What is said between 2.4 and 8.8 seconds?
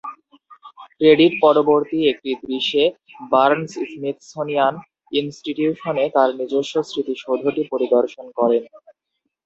দৃশ্যে, Barnes Smithsonian ইনস্টিটিউশনে তাঁর নিজস্ব স্মৃতিসৌধটি পরিদর্শন করেন।